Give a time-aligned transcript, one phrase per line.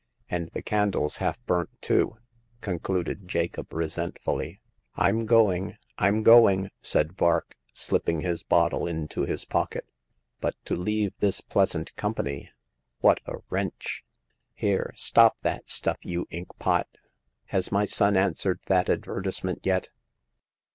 [0.31, 2.17] And the candle's half burnt too!"
[2.61, 4.59] con cluded Jacob, resentfully.
[4.97, 9.85] Fm going— Fm going," said Vark, slipping his bottle into his pocket."
[10.41, 12.49] But to leave this pleas ant company—
[13.01, 14.03] what a wrench!"
[14.55, 16.87] Here, stop that stuff, you inkpot!
[17.49, 19.91] Has my son answered that advertisement yet